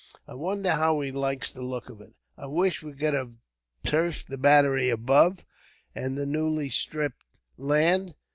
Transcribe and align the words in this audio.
I 0.27 0.33
wonder 0.33 0.71
how 0.71 0.99
he 1.01 1.11
likes 1.11 1.51
the 1.51 1.61
look 1.61 1.87
of 1.87 2.01
it. 2.01 2.15
I 2.35 2.47
wish 2.47 2.81
we 2.81 2.93
could 2.93 3.13
have 3.13 3.33
turfed 3.83 4.29
the 4.29 4.37
battery 4.39 4.89
above, 4.89 5.45
and 5.93 6.17
the 6.17 6.25
newly 6.25 6.69
stripped 6.69 7.23
land. 7.55 8.15